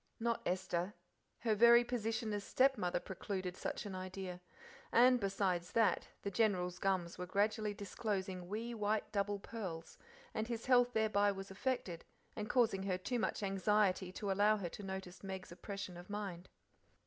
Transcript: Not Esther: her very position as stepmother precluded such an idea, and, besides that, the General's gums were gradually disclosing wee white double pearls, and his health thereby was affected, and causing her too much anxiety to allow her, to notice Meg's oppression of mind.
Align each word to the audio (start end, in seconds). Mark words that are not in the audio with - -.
Not 0.19 0.41
Esther: 0.47 0.95
her 1.41 1.53
very 1.53 1.83
position 1.83 2.33
as 2.33 2.43
stepmother 2.43 2.99
precluded 2.99 3.55
such 3.55 3.85
an 3.85 3.93
idea, 3.93 4.41
and, 4.91 5.19
besides 5.19 5.73
that, 5.73 6.07
the 6.23 6.31
General's 6.31 6.79
gums 6.79 7.19
were 7.19 7.27
gradually 7.27 7.75
disclosing 7.75 8.47
wee 8.47 8.73
white 8.73 9.11
double 9.11 9.37
pearls, 9.37 9.99
and 10.33 10.47
his 10.47 10.65
health 10.65 10.93
thereby 10.93 11.31
was 11.31 11.51
affected, 11.51 12.03
and 12.35 12.49
causing 12.49 12.81
her 12.81 12.97
too 12.97 13.19
much 13.19 13.43
anxiety 13.43 14.11
to 14.13 14.31
allow 14.31 14.57
her, 14.57 14.69
to 14.69 14.81
notice 14.81 15.21
Meg's 15.21 15.51
oppression 15.51 15.97
of 15.97 16.09
mind. 16.09 16.49